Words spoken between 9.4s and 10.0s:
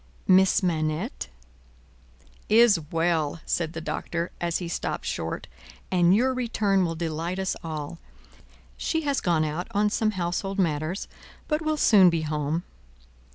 out on